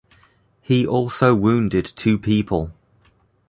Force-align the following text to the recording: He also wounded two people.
He 0.63 0.87
also 0.87 1.35
wounded 1.35 1.85
two 1.85 2.17
people. 2.17 2.71